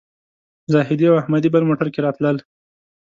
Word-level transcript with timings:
زاهدي 0.73 1.05
او 1.11 1.15
احمدي 1.21 1.49
بل 1.53 1.63
موټر 1.69 1.87
کې 1.93 1.99
راتلل. 2.05 2.37